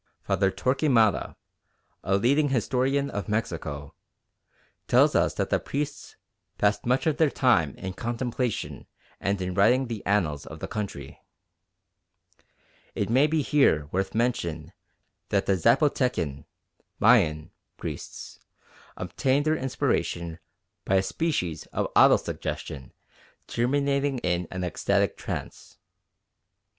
[0.23, 1.35] Father Torquemada,
[2.03, 3.93] a leading historian of Mexico,
[4.87, 6.15] tells us that the priests
[6.57, 8.87] "passed much of their time in contemplation
[9.19, 11.21] and in writing the annals of the country."
[12.95, 14.73] It may be here worth mention
[15.29, 16.45] that the Zapotecan
[16.99, 18.39] (Mayan) priests
[18.97, 20.39] obtained their inspiration
[20.83, 22.91] by a species of auto suggestion
[23.45, 25.77] terminating in an ecstatic trance.